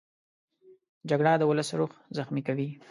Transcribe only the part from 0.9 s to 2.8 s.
جګړه د ولس روح زخمي کوي